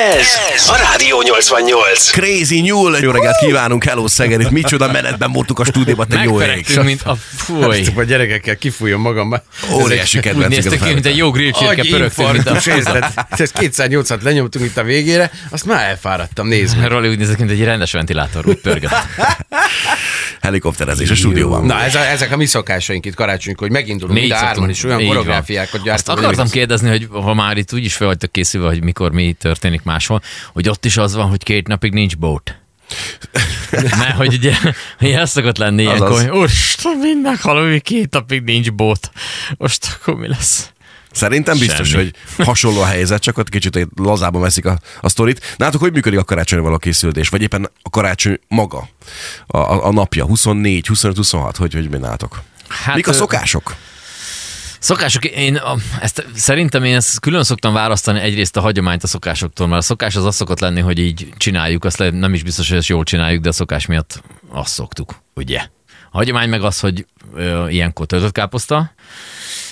[0.00, 0.09] Yeah.
[0.20, 2.10] Ez a Rádió 88.
[2.10, 6.40] Crazy Nyúl, jó reggelt kívánunk, hello Szeged, itt micsoda menetben voltunk a stúdióban, te jó
[6.40, 6.66] ég.
[6.82, 7.84] Mint a fúj.
[7.96, 9.34] A gyerekekkel kifújjon magam.
[9.72, 12.66] Óriási Úgy kedvencünk ez a néztük ki, mint egy jó grillcsirke pörögtünk, mint a infarktus,
[12.66, 13.26] érted?
[13.28, 16.88] Ez 208-at lenyomtunk itt a végére, azt már elfáradtam, nézd meg.
[16.88, 18.90] Roli úgy nézett, mint egy rendes ventilátor, úgy pörgött.
[20.40, 21.64] Helikopterezés a stúdióban.
[21.64, 24.46] Na, ez a, ezek a mi szokásaink itt karácsonykor, hogy megindulunk a szoktunk.
[24.46, 26.16] hárman is olyan koreográfiákat Azt gyártunk.
[26.16, 29.82] hogy akartam kérdezni, hogy ha már itt úgyis fel vagytok készülve, hogy mikor mi történik
[30.10, 30.22] máshol,
[30.52, 32.58] hogy ott is az van, hogy két napig nincs bót.
[33.70, 34.54] Mert hogy ugye,
[34.98, 36.26] hogy ez szokott lenni ilyenkor, Azaz.
[36.26, 39.10] hogy Úristen, mind meghalom, hogy két napig nincs bót.
[39.56, 40.70] Most akkor mi lesz?
[41.12, 42.02] Szerintem biztos, Semmi.
[42.36, 45.54] hogy hasonló a helyzet, csak ott kicsit lazában veszik a, a sztorit.
[45.56, 47.28] Nálatok hogy működik a karácsonyra való készülés?
[47.28, 48.88] Vagy éppen a karácsony maga?
[49.46, 52.42] A, a, napja, 24, 25, 26, hogy, hogy mi nálatok?
[52.68, 53.24] Hát, Mik a ö,
[54.80, 55.24] szokások?
[55.24, 55.60] Én
[56.00, 60.16] ezt, szerintem én ezt külön szoktam választani egyrészt a hagyományt a szokásoktól, mert a szokás
[60.16, 63.04] az az szokott lenni, hogy így csináljuk, azt le, nem is biztos, hogy ezt jól
[63.04, 65.68] csináljuk, de a szokás miatt azt szoktuk, ugye?
[66.10, 68.92] A hagyomány meg az, hogy ö, ilyenkor töltött káposzta,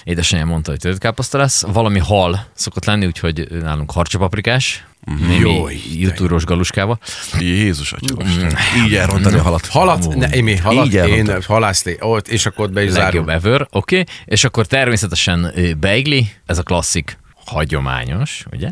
[0.04, 4.86] édesanyám mondta, hogy töltött káposzta lesz, valami hal szokott lenni, úgyhogy nálunk harcsapaprikás,
[5.28, 6.98] némi Jó, jutúros galuskával.
[7.38, 8.56] Jézus atya, Isten.
[8.86, 9.66] így elrontani a halat.
[9.66, 13.28] Halat, ne, én mi halat, Így én halászlé, ott, és akkor ott be is Legjobb
[13.28, 14.00] ever, oké.
[14.00, 14.14] Okay.
[14.24, 18.70] És akkor természetesen beigli, ez a klasszik hagyományos, ugye?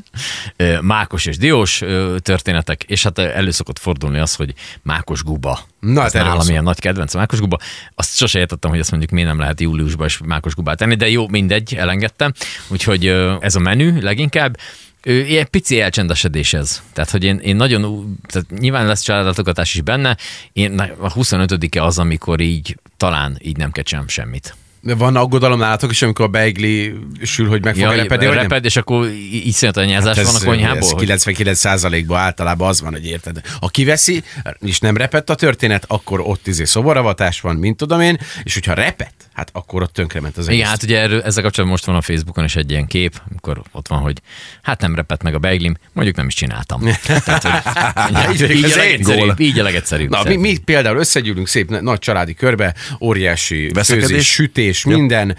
[0.81, 1.83] Mákos és diós
[2.19, 5.61] történetek, és hát elő szokott fordulni az, hogy mákos guba.
[5.81, 7.59] Na, hát nálam ilyen nagy kedvenc a mákos guba.
[7.95, 11.09] Azt sose értettem, hogy azt mondjuk miért nem lehet júliusban is mákos gubát tenni, de
[11.09, 12.33] jó, mindegy, elengedtem.
[12.69, 13.07] Úgyhogy
[13.41, 14.59] ez a menü leginkább.
[15.09, 16.83] Ö, Ilyen pici elcsendesedés ez.
[16.93, 20.17] Tehát, hogy én, én nagyon, tehát nyilván lesz családlátogatás is benne,
[20.53, 24.55] én a 25-e az, amikor így talán így nem kecsem semmit.
[24.81, 28.35] De Van aggodalom nálatok is, amikor a beigli sül, hogy meg fog Ja, repedni, vagy
[28.35, 28.43] nem?
[28.43, 29.11] reped, és akkor
[29.45, 30.79] iszonyat anyázás Hát van a konyhából?
[30.79, 31.59] Ez hogy- 99
[32.07, 33.41] ban általában az van, hogy érted.
[33.61, 34.23] Ha kiveszi,
[34.61, 38.75] és nem repett a történet, akkor ott izé szoboravatás van, mint tudom én, és hogyha
[38.75, 40.59] repett, hát akkor ott tönkrement az egész.
[40.59, 43.63] Igen, hát ugye erről, ezzel kapcsolatban most van a Facebookon is egy ilyen kép, amikor
[43.73, 44.21] ott van, hogy
[44.63, 46.81] hát nem repett meg a beiglim, mondjuk nem is csináltam.
[47.25, 47.43] Tehát,
[48.27, 50.11] hogy, Így vagyok így, az a legegyszerűbb, így a legegyszerűbb.
[50.11, 55.37] Na, mi, mi például összegyűlünk szép na- nagy családi körbe, óriási főzés, sütés, minden.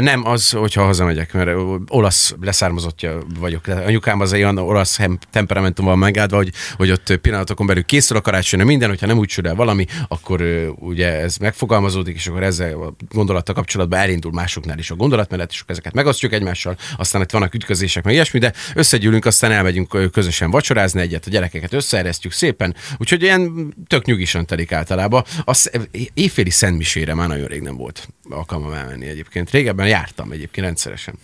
[0.00, 1.50] Nem az, hogyha hazamegyek, mert
[1.88, 3.66] olasz leszármazottja vagyok.
[3.66, 4.98] Anyukám az olyan olasz
[5.30, 9.28] temperamentum van megáldva, hogy, hogy ott pillanatokon belül készül a karácsonyra minden, hogyha nem úgy
[9.28, 10.42] sül el valami, akkor
[10.78, 12.94] ugye ez megfogalmazódik, és akkor ezzel a
[13.36, 18.04] gondolattal kapcsolatban elindul másoknál is a gondolatmenet, és ezeket megosztjuk egymással, aztán itt vannak ütközések,
[18.04, 23.74] meg ilyesmi, de összegyűlünk, aztán elmegyünk közösen vacsorázni egyet, a gyerekeket összeeresztjük szépen, úgyhogy ilyen
[23.86, 25.24] tök nyugisan telik általában.
[25.44, 25.70] Az
[26.14, 29.50] éjféli szentmisére már nagyon rég nem volt alkalmam elmenni egyébként.
[29.50, 31.14] Régebben jártam egyébként rendszeresen.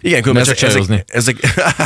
[0.00, 1.36] Igen, különben ezek, ezek, ezek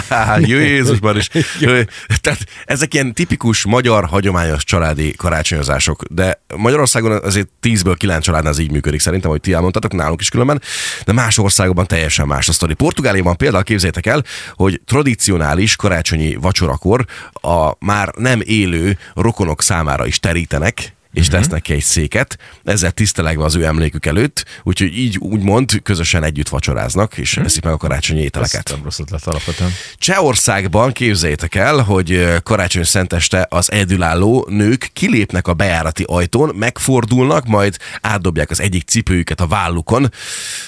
[0.51, 1.29] jó Jézusban is.
[2.21, 8.59] Tehát ezek ilyen tipikus magyar hagyományos családi karácsonyozások, de Magyarországon azért 10-ből 9 családnál ez
[8.59, 10.63] így működik szerintem, hogy ti elmondtatok, nálunk is különben,
[11.05, 12.75] de más országokban teljesen más a sztori.
[12.75, 20.21] Portugáliában például képzétek el, hogy tradicionális karácsonyi vacsorakor a már nem élő rokonok számára is
[20.21, 21.37] terítenek, és Mhm.
[21.37, 26.49] tesznek ki egy széket, ezzel tisztelegve az ő emlékük előtt, úgyhogy így úgymond közösen együtt
[26.49, 27.45] vacsoráznak, és Mhm.
[27.45, 28.69] eszik meg a karácsonyi Ez ételeket.
[28.71, 29.71] nem rossz ötlet alapvetően.
[29.99, 37.77] Csehországban képzeljétek el, hogy karácsony szenteste az egyedülálló nők kilépnek a bejárati ajtón, megfordulnak, majd
[38.01, 40.01] átdobják az egyik cipőjüket a vállukon,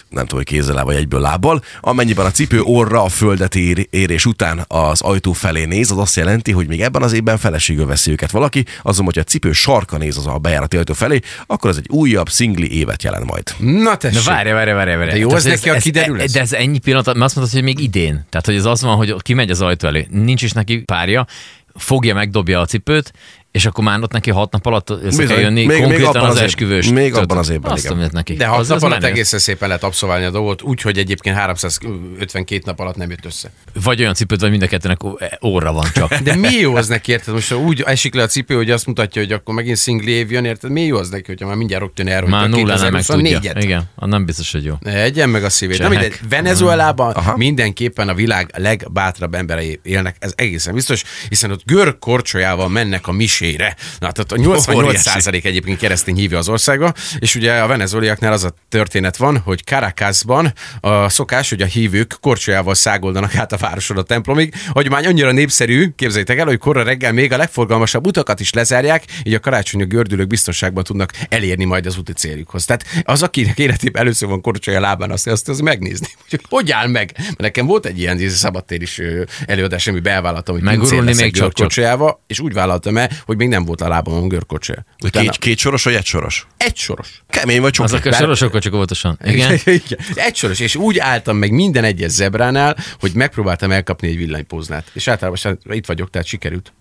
[0.08, 1.64] nem tudom, hogy kézzel vagy egyből lábbal.
[1.80, 6.16] Amennyiben a cipő orra a földet ér, érés után az ajtó felé néz, az azt
[6.16, 9.96] jelenti, hogy még ebben az évben feleségül veszi őket valaki, azonban, hogyha a cipő sarka
[9.96, 13.54] néz az a bejárati ajtó felé, akkor ez egy újabb szingli évet jelent majd.
[13.58, 14.24] Na Na tessék.
[14.24, 14.96] várja, várja, várja.
[14.96, 15.12] várja.
[15.12, 16.32] De jó Tehát ez neki, ez, kiderül ez?
[16.32, 18.26] De ez ennyi pillanat, mert azt mondtad, hogy még idén.
[18.30, 21.26] Tehát, hogy ez az van, hogy kimegy az ajtó elé, nincs is neki párja,
[21.74, 23.12] fogja, megdobja a cipőt,
[23.52, 25.40] és akkor már ott neki hat nap alatt össze kell Bizony.
[25.40, 26.88] jönni, Még- még konkrétan abban az, az esküvős.
[26.88, 28.08] még Tudod, abban az évben, Azt igen.
[28.12, 28.34] neki.
[28.34, 29.12] De hat Az- nap az alatt menő.
[29.12, 33.50] egészen szépen lehet abszolválni a dolgot, úgy, hogy egyébként 352 nap alatt nem jött össze.
[33.82, 34.98] Vagy olyan cipőt, vagy mind a kettőnek
[35.44, 36.14] óra van csak.
[36.28, 37.34] De mi jó az neki, érted?
[37.34, 40.44] Most úgy esik le a cipő, hogy azt mutatja, hogy akkor megint szingli év jön,
[40.44, 40.70] érted?
[40.70, 43.38] Mi jó az neki, hogyha már mindjárt rögtön Már elrontja nulla nem meg tudja.
[43.40, 43.58] 2024-et?
[43.62, 44.74] Igen, az nem biztos, hogy jó.
[44.82, 45.76] Egyen meg a szívét.
[45.76, 45.90] Csehek.
[45.90, 47.36] mindegy, Venezuelában Aha.
[47.36, 53.12] mindenképpen a világ legbátrabb emberei élnek, ez egészen biztos, hiszen ott görög korcsolyával mennek a
[53.12, 53.76] misére esére.
[53.98, 55.08] Na, tehát a 88 Óriási.
[55.08, 59.64] százalék egyébként keresztény hívja az országa, és ugye a venezueliaknál az a történet van, hogy
[59.64, 64.54] Caracasban a szokás, hogy a hívők korcsolyával szágoldanak át a városon a templomig.
[64.68, 69.34] Hagyomány annyira népszerű, képzeljétek el, hogy korra reggel még a legforgalmasasabb utakat is lezárják, így
[69.34, 72.64] a karácsonyi gördülők biztonságban tudnak elérni majd az úti céljukhoz.
[72.64, 76.86] Tehát az, akinek életében először van korcsolya lábán, azt, azt, azt megnézni, hogy hogy áll
[76.86, 77.12] meg.
[77.16, 79.00] Mert nekem volt egy ilyen szabadtér is
[79.46, 81.40] előadás, ami bevállaltam, hogy Megurulni még csak-csak.
[81.40, 84.84] görkorcsolyával, és úgy vállaltam el, hogy még nem volt a lábamon görkorcsolya.
[85.04, 86.46] Utána Két, két soros vagy egy soros?
[86.56, 87.22] egy soros.
[87.30, 87.92] Kemény vagy csoki.
[87.94, 89.18] Azok a sorosokkal csak óvatosan.
[89.24, 89.52] Igen.
[89.64, 89.98] Igen.
[90.14, 94.90] Egy soros, és úgy álltam meg minden egyes zebránál, hogy megpróbáltam elkapni egy villanypóznát.
[94.92, 96.72] És általában itt vagyok, tehát sikerült.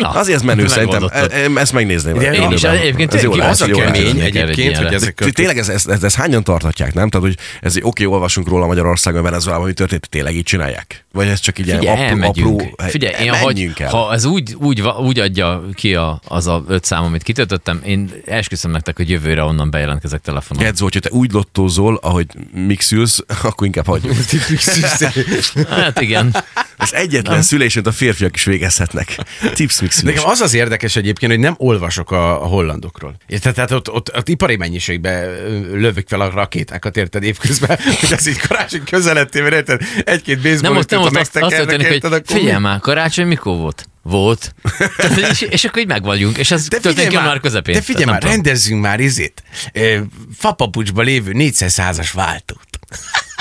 [0.00, 1.08] Na, Azért ez menő szerintem.
[1.12, 2.16] E- e- Ezt megnézném.
[2.16, 5.86] Ugye, Én is egyébként Ez jó Az a kemény egyébként, hogy ezek Tényleg ez, ez,
[5.86, 7.08] ez, ez hányan tarthatják, nem?
[7.08, 11.04] Tehát, hogy ez oké, okay, olvasunk róla Magyarországon, Venezuelában, hogy történt, tényleg így csinálják?
[11.12, 12.60] Vagy ez csak így ilyen Figyelj, apró, elmegyünk.
[12.60, 12.88] apró...
[12.88, 13.90] Figyelj, én, menjünk hogy, el.
[13.90, 18.10] ha ez úgy, úgy, úgy adja ki a, az a öt szám, amit kitöltöttem, én
[18.26, 20.64] esküszöm nektek, hogy jövőre onnan bejelentkezek telefonon.
[20.64, 22.26] Gedzó, hogyha te úgy lottózol, ahogy
[22.66, 24.14] mixülsz, akkor inkább hagyjuk.
[25.68, 26.36] Hát igen.
[26.92, 29.16] Ez egyetlen szülését a férfiak is végezhetnek.
[29.54, 30.14] Tips mixülés.
[30.14, 33.16] Nekem az az érdekes egyébként, hogy nem olvasok a, a hollandokról.
[33.26, 33.54] Érted?
[33.54, 35.30] Tehát ott, ott, ott ipari mennyiségben
[35.72, 39.80] lövök fel a rakétákat, érted évközben, hogy az így karácsony közelettével, érted?
[40.04, 43.26] Egy-két Nem baseball ott, nem ott azt, azt történik, érted, hogy akkor figyelj már, karácsony
[43.26, 43.88] mikor volt?
[44.02, 44.54] Volt.
[44.96, 47.74] Tehát, és, és, akkor így megvagyunk, és ez De történik figyelj január már, közepén.
[47.74, 49.42] de figyelj Tehát már, nem rendezzünk már izét.
[50.36, 52.68] Fapapucsba lévő 400-as váltót.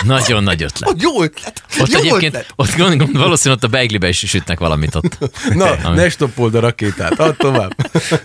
[0.05, 0.95] Nagyon nagy ötlet.
[1.01, 1.63] Jó ötlet!
[1.79, 2.53] Ott jó egyébként, ötlet.
[2.55, 5.17] ott gond, gond, valószínűleg ott a beiglibe is sütnek valamit ott.
[5.53, 7.75] Na, Ami- ne stoppold a rakétát, add tovább.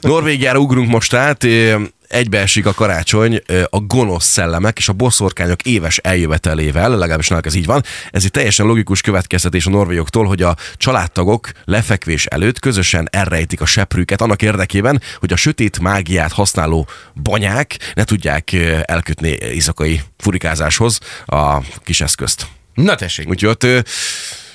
[0.01, 1.77] Norvégiára ugrunk most át, ö,
[2.09, 7.67] egybeesik a karácsony a gonosz szellemek és a boszorkányok éves eljövetelével, legalábbis náluk ez így
[7.67, 7.83] van.
[8.11, 13.67] Ez egy teljesen logikus következtetés a norvégoktól, hogy a családtagok lefekvés előtt közösen elrejtik a
[13.67, 16.89] seprűket annak érdekében, hogy a sötét mágiát használó
[17.23, 18.53] banyák ne tudják
[18.83, 22.47] elkötni éjszakai furikázáshoz a kis eszközt.
[22.75, 23.29] Na tessék.
[23.29, 23.87] Úgyhogy ott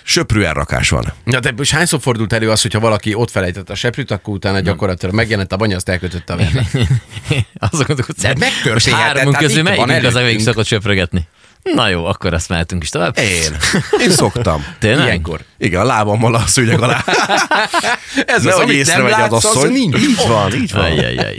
[0.04, 1.14] söprű elrakás van.
[1.24, 4.60] Na de most hányszor fordult elő az, hogyha valaki ott felejtett a seprűt, akkor utána
[4.60, 6.68] gyakorlatilag megjelent a banya, azt elkötötte a verre.
[7.72, 11.28] Azok hogy De megtörténhetett, tehát közül van melyikünk az, amelyik szokott söprögetni?
[11.64, 13.18] Na jó, akkor ezt mehetünk is tovább.
[13.18, 13.56] Én.
[14.04, 14.66] Én szoktam.
[14.80, 15.06] Tényleg?
[15.06, 15.40] Ilyenkor.
[15.58, 17.04] Igen, a lábammal a szőnyeg alá.
[18.26, 19.72] Ez Nehogy amit nem az látsz, az asszony.
[19.72, 19.98] nincs.
[19.98, 20.84] Így van, így van.
[20.84, 21.38] Ajjajajajaj.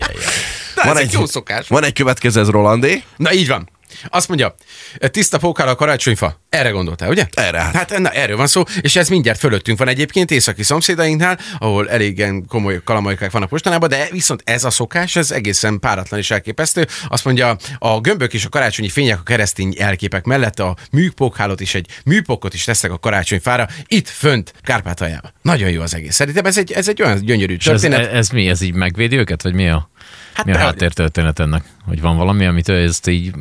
[0.75, 1.69] Na, Van ez egy, egy jó szokás.
[1.69, 3.03] van egy következő, ez Rolandé.
[3.17, 3.69] Na így van.
[4.09, 4.55] Azt mondja,
[4.99, 6.41] tiszta pókál a karácsonyfa.
[6.49, 7.27] Erre gondoltál, ugye?
[7.35, 7.75] Erre, hát.
[7.75, 12.47] Hát na, erről van szó, és ez mindjárt fölöttünk van egyébként, északi szomszédainknál, ahol elégen
[12.47, 16.87] komoly kalamajkák vannak mostanában, de viszont ez a szokás, ez egészen páratlan és elképesztő.
[17.09, 21.75] Azt mondja, a gömbök és a karácsonyi fények a keresztény elképek mellett a műpokhálót is
[21.75, 25.33] egy műpokot is tesznek a karácsonyfára, itt fönt Kárpátaljában.
[25.43, 26.15] Nagyon jó az egész.
[26.15, 28.13] Szerintem ez egy, ez egy olyan gyönyörű És ez, történet.
[28.13, 28.49] ez, mi?
[28.49, 29.91] Ez így megvédi őket, vagy mi a,
[30.35, 31.65] Hát mi a háttértörténet ennek?
[31.85, 33.35] Hogy van valami, amit ezt így...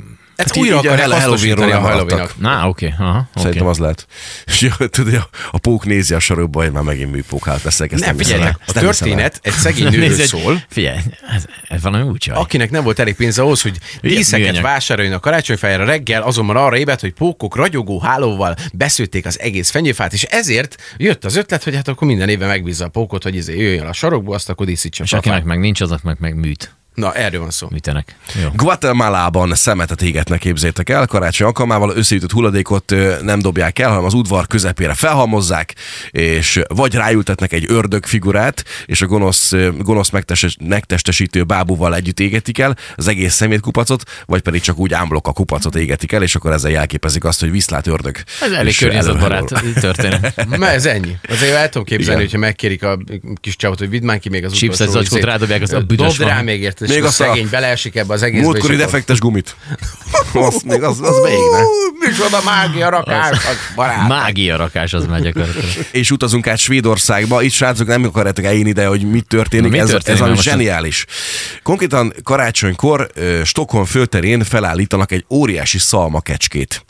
[0.43, 1.79] Ez Hát újra a akarják Halloweenról hasznosítani a.
[1.79, 2.39] Halloweennak.
[2.39, 2.85] Na, oké.
[2.85, 3.07] Okay.
[3.07, 3.71] Aha, Szerintem okay.
[3.71, 4.07] az lehet.
[4.45, 7.91] És jó, tudod, a, a pók nézi a sarokba, hogy már megint műpókát veszek.
[7.91, 8.59] Ezt Nem, el.
[8.67, 10.97] a történet egy szegény nőről szól, Figyelj,
[11.35, 15.85] ez, ez valami úgy akinek nem volt elég pénze ahhoz, hogy díszeket vásároljon a karácsonyfájára
[15.85, 21.25] reggel, azonban arra ébredt, hogy pókok ragyogó hálóval beszőtték az egész fenyőfát, és ezért jött
[21.25, 24.35] az ötlet, hogy hát akkor minden évben megbízza a pókot, hogy izé jöjjön a sarokba,
[24.35, 26.75] azt akkor díszítsen És a akinek meg nincs, azok meg, meg műt.
[26.93, 27.67] Na, erről van szó.
[27.71, 28.15] Műtenek.
[28.41, 28.49] Jó.
[28.55, 31.05] Guatemalában szemetet égetnek, képzétek el.
[31.05, 35.75] Karácsony alkalmával összejutott hulladékot nem dobják el, hanem az udvar közepére felhalmozzák,
[36.11, 42.59] és vagy ráültetnek egy ördög figurát, és a gonosz, gonosz megtestes, megtestesítő bábúval együtt égetik
[42.59, 46.51] el az egész szemétkupacot, vagy pedig csak úgy ámblok a kupacot égetik el, és akkor
[46.51, 48.15] ezzel jelképezik azt, hogy viszlát ördög.
[48.41, 50.47] Ez elég környezetbarát történet.
[50.47, 51.17] Mert ez ennyi.
[51.29, 52.31] Azért el tudom képzelni, Igen.
[52.31, 52.99] hogyha megkérik a
[53.41, 55.23] kis csávot, hogy vidd már ki még az Chips utolsó izét.
[55.23, 57.95] rádobják, az a büdös Dobd rá még érted, és Még a azt a szegény beleesik
[57.95, 58.45] ebbe az egészbe.
[58.45, 59.55] Múltkori defektes gumit.
[60.33, 61.61] az, még az, az még ne.
[62.07, 64.07] Micsoda mágia rakás, az barát.
[64.07, 65.33] Mágia rakás az megy
[65.91, 67.41] és utazunk át Svédországba.
[67.41, 69.65] Itt srácok nem akarjátok eljönni ide, hogy mit történik.
[69.65, 70.19] Na, mi ez, történik?
[70.19, 71.05] ez ami Mert most- zseniális.
[71.63, 73.11] Konkrétan karácsonykor
[73.43, 76.85] Stockholm főterén felállítanak egy óriási szalmakecskét.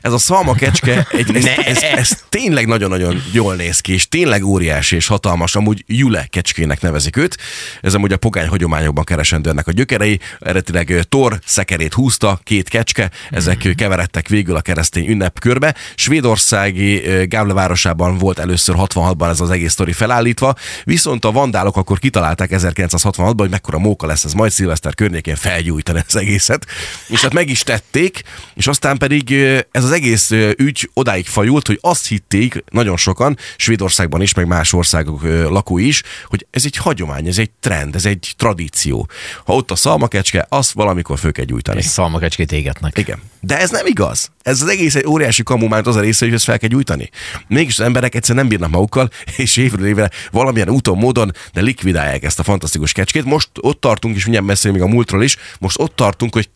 [0.00, 4.96] Ez a szalmakecske, egy, ez, ez, ez, tényleg nagyon-nagyon jól néz ki, és tényleg óriási
[4.96, 7.36] és hatalmas, amúgy Jule kecskének nevezik őt.
[7.80, 10.20] Ez amúgy a pogány hagyományokban keresendő ennek a gyökerei.
[10.40, 15.74] Eredetileg ö, Thor szekerét húzta, két kecske, ezek keveredtek végül a keresztény ünnepkörbe.
[15.94, 20.54] Svédországi ö, Gavle városában volt először 66-ban ez az egész sztori felállítva,
[20.84, 26.02] viszont a vandálok akkor kitalálták 1966-ban, hogy mekkora móka lesz ez majd szilveszter környékén felgyújtani
[26.06, 26.66] az egészet,
[27.08, 28.22] és hát meg is tették,
[28.54, 29.32] és aztán pedig
[29.70, 34.72] ez az egész ügy odáig fajult, hogy azt hitték nagyon sokan, Svédországban is, meg más
[34.72, 39.08] országok lakói is, hogy ez egy hagyomány, ez egy trend, ez egy tradíció.
[39.44, 41.78] Ha ott a szalmakecske, azt valamikor föl kell gyújtani.
[41.78, 42.98] És szalmakecskét égetnek.
[42.98, 43.22] Igen.
[43.40, 44.30] De ez nem igaz.
[44.42, 47.10] Ez az egész egy óriási kamumánt az a része, hogy ezt fel kell gyújtani.
[47.46, 52.22] Mégis az emberek egyszerűen nem bírnak magukkal, és évről évre valamilyen úton, módon, de likvidálják
[52.22, 53.24] ezt a fantasztikus kecskét.
[53.24, 56.48] Most ott tartunk, és mindjárt beszélünk még a múltról is, most ott tartunk, hogy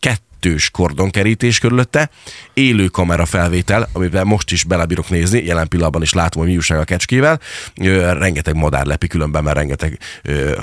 [0.43, 2.09] kettős kordonkerítés körülötte,
[2.53, 6.79] élő kamera felvétel, amiben most is belebírok nézni, jelen pillanatban is látom, hogy mi újság
[6.79, 7.39] a kecskével.
[8.17, 9.99] Rengeteg madár lepi különben, mert rengeteg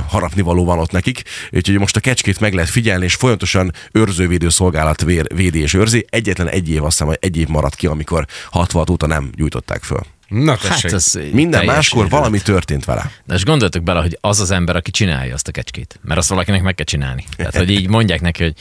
[0.08, 1.22] harapnivaló van ott nekik.
[1.50, 6.04] Úgyhogy most a kecskét meg lehet figyelni, és folyamatosan őrzővédő szolgálat vér, védi és őrzi.
[6.08, 9.82] Egyetlen egy év, azt hiszem, hogy egy év maradt ki, amikor 66 óta nem gyújtották
[9.82, 10.00] föl.
[10.30, 10.92] Na, Hát tessék.
[10.92, 12.18] ez Minden teljes máskor őrület.
[12.18, 13.10] valami történt vele.
[13.24, 15.98] De most gondoltok bele, hogy az az ember, aki csinálja azt a kecskét.
[16.02, 17.24] Mert azt valakinek meg kell csinálni.
[17.36, 18.54] Tehát, hogy így mondják neki, hogy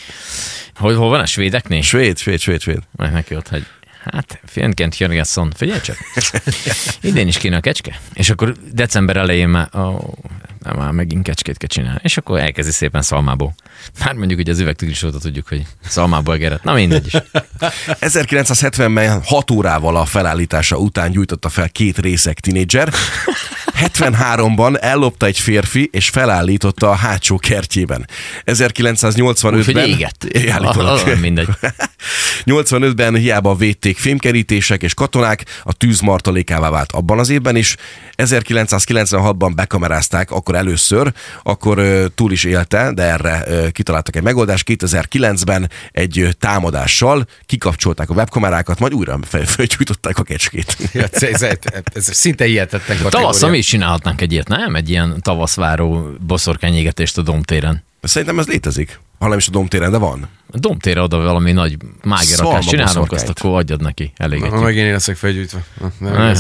[0.76, 1.82] hol, hol van a svédeknél?
[1.82, 2.80] Svéd, svéd, svéd, svéd.
[2.96, 3.66] Meg neki ott, hogy
[4.12, 5.98] hát, Fjenkent Jörgenson, figyelj csak,
[7.02, 8.00] idén is kéne a kecske.
[8.14, 10.14] És akkor december elején már, ó,
[10.60, 12.00] nem, már megint kecskét kell csinálni.
[12.04, 13.56] És akkor elkezdi szépen szalmából.
[14.00, 16.64] Már mondjuk, hogy az üvegtükrös óta tudjuk, hogy szalmából geret.
[16.64, 17.14] Na mindegy is.
[17.88, 22.94] 1970-ben 6 órával a felállítása után gyújtotta fel két részek tinédzser.
[23.80, 28.08] 73-ban ellopta egy férfi, és felállította a hátsó kertjében.
[28.46, 29.54] 1985-ben...
[29.54, 30.26] Úgyhogy égett.
[30.50, 31.00] Állítólag.
[31.00, 31.48] Ah, ah, mindegy.
[32.46, 37.76] 85-ben hiába védték fémkerítések és katonák, a tűz martalékává vált abban az évben is.
[38.18, 41.14] 1996-ban bekamerázták, akkor először,
[41.44, 41.82] akkor
[42.16, 44.68] túl is élte, de erre kitaláltak egy megoldást.
[44.70, 50.78] 2009-ben egy támadással kikapcsolták a webkamerákat, majd újra fel- felgyújtották a kecskét.
[50.94, 51.58] Ja, ez, ez,
[51.94, 53.58] ez szinte hihetetlen Tavasszal mi kategória.
[53.58, 54.76] is csinálhatnánk egy ilyet, nem?
[54.76, 57.84] Egy ilyen tavaszváró boszorkányégetést a domtéren.
[58.02, 59.00] Szerintem ez létezik.
[59.20, 60.30] Ha nem is a domtéren, de van.
[60.52, 64.60] A domtére oda valami nagy mágerakást csinálunk, azt akkor adjad neki, Ha elégetjük.
[64.62, 65.60] megint én leszek felgyújtva.
[65.98, 66.34] Na, Nem,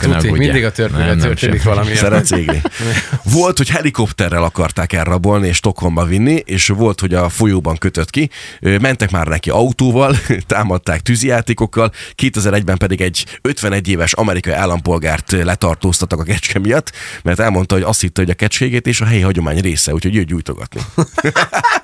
[0.00, 1.94] Nem, nem, mindig a történet történik valami.
[1.94, 2.62] Szeretsz égni.
[3.34, 8.30] Volt, hogy helikopterrel akarták elrabolni és Stockholmba vinni, és volt, hogy a folyóban kötött ki.
[8.60, 16.22] Mentek már neki autóval, támadták tűzijátékokkal, 2001-ben pedig egy 51 éves amerikai állampolgárt letartóztattak a
[16.22, 19.92] kecske miatt, mert elmondta, hogy azt hitte, hogy a kecskégét és a helyi hagyomány része,
[19.92, 20.80] úgyhogy jött gyújtogatni.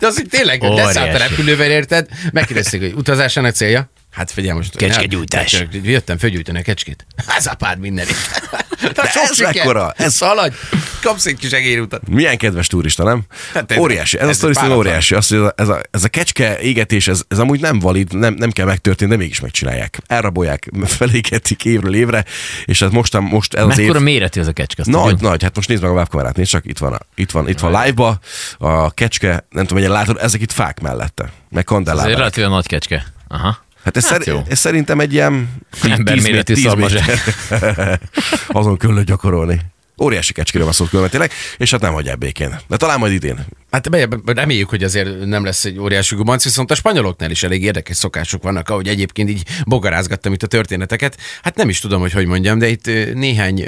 [0.00, 2.08] De az, hogy tényleg leszállt a repülővel, érted?
[2.32, 3.90] Megkérdezték, hogy utazásának célja?
[4.10, 4.76] Hát figyelj most.
[4.76, 5.64] Kecskegyújtás.
[5.82, 7.06] Jöttem fölgyújtani a kecskét.
[7.38, 8.16] Ez a pár mindenit.
[8.94, 9.92] De ez mekkora?
[9.96, 10.54] Ez- szaladj.
[11.02, 12.08] Kapsz egy kis egérutat.
[12.08, 13.22] Milyen kedves turista, nem?
[13.54, 14.18] Hát ez- óriási.
[14.18, 15.14] Ez, ez a sztori óriási.
[15.14, 18.50] Az, hogy ez, a, ez, a, kecske égetés, ez, ez amúgy nem valid, nem, nem
[18.50, 19.98] kell megtörténni, de mégis megcsinálják.
[20.06, 22.24] Elrabolják, felégetik évről évre,
[22.64, 23.86] és hát most, most ez az év...
[23.86, 24.82] Mekkora méretű az a kecske?
[24.86, 25.20] Nagy, tudod?
[25.20, 27.58] nagy, hát most nézd meg a webkamerát, nézd csak, itt van, a, itt van, itt
[27.58, 28.18] van live-ba,
[28.58, 32.66] a kecske, nem tudom, mennyire látod, ezek itt fák mellette, meg Ez egy relatíven nagy
[32.66, 33.06] kecske.
[33.28, 33.66] Aha.
[33.84, 35.48] Hát ez, Hát szer- ez szerintem egy ilyen
[35.82, 38.00] Emberméretű méter.
[38.48, 39.60] Azon küllő gyakorolni.
[40.02, 42.58] Óriási kecskéről van szó különben tényleg, és hát nem hagyják békén.
[42.68, 43.46] De talán majd idén.
[43.70, 43.88] Hát
[44.24, 48.42] reméljük, hogy azért nem lesz egy óriási gubanc, viszont a spanyoloknál is elég érdekes szokások
[48.42, 51.16] vannak, ahogy egyébként így bogarázgattam itt a történeteket.
[51.42, 53.66] Hát nem is tudom, hogy hogy mondjam, de itt néhány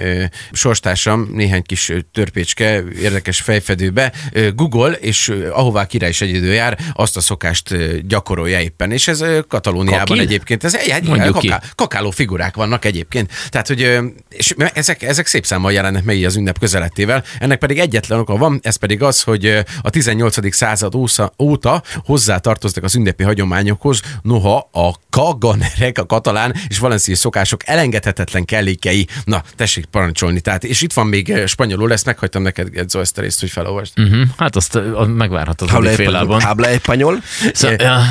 [0.53, 4.13] sorstársam, néhány kis törpécske érdekes fejfedőbe
[4.55, 7.75] Google, és ahová király is egyedül jár, azt a szokást
[8.07, 8.93] gyakorolja éppen.
[8.93, 10.23] És ez Katalóniában Kakil?
[10.23, 11.49] egyébként, ez egy, Mondjuk ki.
[11.49, 13.33] kaká, kakáló figurák vannak egyébként.
[13.49, 17.25] Tehát, hogy és ezek, ezek szép számmal jelennek meg így az ünnep közelettével.
[17.39, 20.55] Ennek pedig egyetlen oka van, ez pedig az, hogy a 18.
[20.55, 27.17] század ósza, óta hozzá tartoznak az ünnepi hagyományokhoz, noha a kaganerek, a katalán és valenciai
[27.17, 29.07] szokások elengedhetetlen kellékei.
[29.25, 30.41] Na, tessék parancsolni.
[30.41, 33.51] Tehát, és itt van még ö, spanyolul, ezt meghagytam neked, Gedzo, ezt a részt, hogy
[33.51, 33.93] felolvasd.
[33.99, 34.21] Uh-huh.
[34.37, 36.41] Hát azt uh, megvárhatod addig fél lábon.
[36.41, 37.15] Habla español.
[37.53, 38.07] Szóval,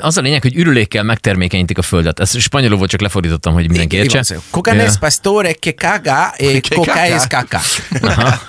[0.00, 2.20] az a lényeg, hogy ürülékkel megtermékenyítik a földet.
[2.20, 4.36] Ezt spanyolul volt, csak lefordítottam, hogy mindenki értse.
[4.50, 7.60] Cocanes pastore que caga, e Que coca es caca.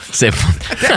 [0.09, 0.33] Szép.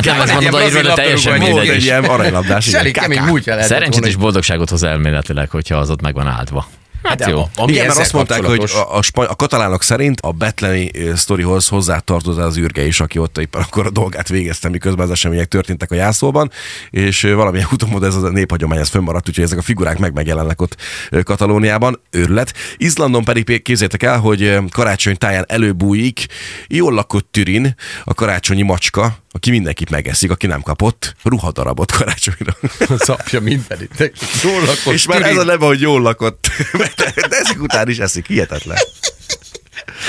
[0.03, 2.67] Nem ez van van egy oda ilyen írva, de brazil egy ilyen aranylabdás.
[2.75, 6.67] Elég kemény múltja Szerencsét és boldogságot hoz elméletileg, hogyha az ott meg van áldva.
[7.07, 7.49] Hát de jó.
[7.57, 11.69] ami Igen, mert azt mondták, hogy a, a, spany- a katalánok szerint a betleni sztorihoz
[11.69, 15.91] hozzátartozott az űrge is, aki ott éppen akkor a dolgát végezte, miközben az események történtek
[15.91, 16.51] a jászolban,
[16.91, 20.77] és valamilyen úton ez a néphagyomány, ez fönnmaradt, úgyhogy ezek a figurák meg megjelennek ott
[21.23, 22.53] Katalóniában, őrület.
[22.77, 26.27] Izlandon pedig képzétek el, hogy karácsony táján előbújik
[26.69, 32.57] jól lakott Türin, a karácsonyi macska, aki mindenkit megeszik, aki nem kapott ruhadarabot karácsonyra.
[32.99, 34.13] Az apja mindenit.
[34.43, 34.93] Jól lakott.
[34.93, 36.51] És már ez a neve, hogy jól lakott.
[37.29, 38.79] De ezek után is eszik, hihetetlen.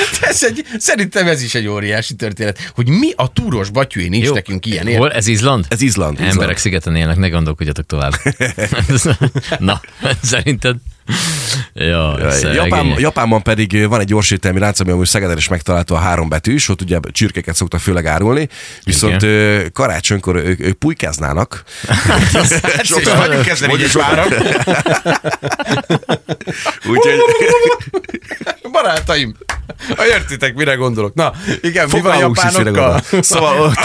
[0.22, 4.34] ez egy, szerintem ez is egy óriási történet, hogy mi a túros batyúi nincs Jó.
[4.34, 4.88] nekünk ilyen.
[4.88, 5.02] érted?
[5.02, 5.12] Hol?
[5.12, 5.66] Ez Izland?
[5.70, 6.14] Ez Izland.
[6.14, 6.32] Izland.
[6.32, 8.14] Emberek szigeten élnek, ne gondolkodjatok tovább.
[9.60, 9.82] Na,
[10.22, 10.76] szerinted?
[11.74, 12.18] Ja,
[12.54, 16.70] Japán, Japánban pedig van egy gyorsételmi lánc, ami amúgy Szegeden is megtalálható a három betűs,
[16.70, 18.50] ott ugye csirkéket szoktak főleg árulni,
[18.84, 21.64] viszont ö, karácsonykor ők, ők pulykáznának.
[22.82, 24.34] És hagyjuk kezdeni így egy várat.
[26.90, 27.20] Úgyhogy
[28.72, 29.36] Barátaim,
[29.96, 31.14] ha értitek, mire gondolok.
[31.14, 33.02] Na, igen, mi van fogalmunk mire japánokkal?
[33.22, 33.76] Szóval ott,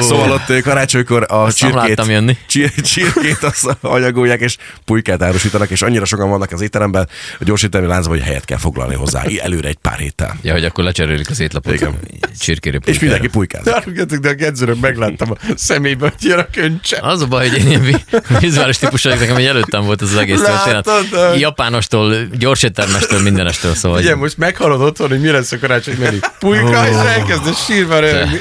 [0.00, 2.36] szóval ott ö, karácsonykor a Azt nem csirkét, jönni.
[2.48, 7.08] csir- csirkét azt anyagolják, és pulykát árusítanak, és annyira sokan vannak az étteremben,
[7.40, 10.36] a gyorsételmi láncban, hogy helyet kell foglalni hozzá előre egy pár héttel.
[10.42, 11.72] Ja, hogy akkor lecserélik az étlapot.
[11.74, 11.98] Igen.
[12.40, 13.72] Csirkére És mindenki pulykázik.
[13.72, 16.98] Áruljatok, de a gedzőrök megláttam a szemébe, hogy jön a köncse.
[17.02, 18.02] Az a baj, hogy én ilyen
[18.40, 20.86] vizuális típus vagyok, nekem egy előttem volt ez az egész történet.
[20.86, 25.96] Látod, hogy- Japánostól, gyorséttermestől, mindenestől, szóval Ugye, most meghallod otthon, hogy mi lesz a karácsony
[26.00, 26.18] menü.
[26.38, 28.38] Pulyka, és elkezdesz sírva röhögni.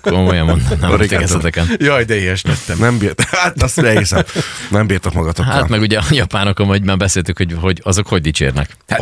[0.00, 1.70] komolyan mondom, nem ezeken.
[1.76, 2.78] Jaj, de ilyes lettem.
[2.78, 4.22] Nem bírt, hát azt elhiszem.
[4.70, 5.52] Nem bírtok magatokkal.
[5.52, 8.76] Hát meg ugye a japánokon, hogy már beszéltük, hogy, hogy azok hogy dicsérnek.
[8.88, 9.00] Hát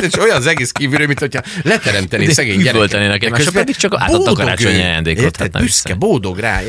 [0.00, 3.30] és olyan az egész kívülről, mint hogyha leteremtené De szegény gyereket.
[3.30, 6.60] Közben pedig csak átadta a karácsonyi ajándékot, hát nem büszke, boldog rá,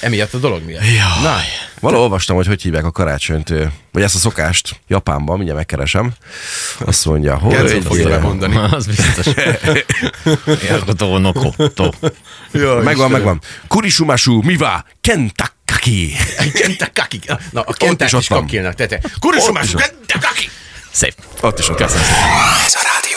[0.00, 0.82] emiatt a dolog miatt.
[1.22, 1.36] Na,
[1.80, 3.52] Valahol olvastam, hogy hogy hívják a karácsonyt,
[3.92, 6.12] vagy ezt a szokást Japánban, mindjárt megkeresem.
[6.78, 7.52] Azt mondja, hogy...
[7.52, 8.56] Gedzó fogja bemondani.
[8.70, 9.26] Az biztos.
[10.62, 11.50] Érkotó, noko,
[12.82, 13.40] Megvan, megvan.
[13.68, 16.16] Kurisumashu miwa kentakaki.
[16.60, 17.20] Kentakaki.
[17.50, 19.80] Na, a ott is kakilnak, ott.
[19.80, 20.48] kentakaki.
[20.90, 21.14] Szép.
[21.40, 21.76] Ott is ott.
[21.76, 23.11] Köszönöm szépen.